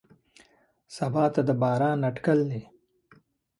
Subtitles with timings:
[0.95, 2.61] سبا ته د باران اټکل دی.